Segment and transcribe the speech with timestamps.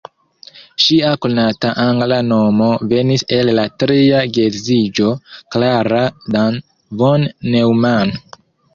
[0.85, 5.15] Ŝia konata angla nomo venis el la tria geedziĝo:
[5.57, 6.05] "Klara
[6.37, 6.61] Dan
[7.05, 8.21] von Neumann".